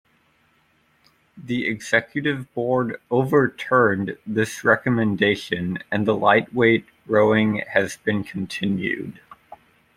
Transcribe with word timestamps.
The 1.37 1.67
Executive 1.67 2.51
Board 2.55 2.99
"overturned" 3.11 4.17
this 4.25 4.63
recommendation 4.63 5.77
and 5.91 6.07
the 6.07 6.15
lightweight 6.15 6.87
rowing 7.05 7.57
has 7.73 7.97
been 7.97 8.23
continued. 8.23 9.21